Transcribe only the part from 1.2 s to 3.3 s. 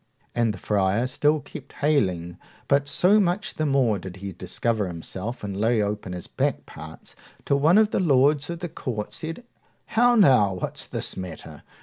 kept haling, but so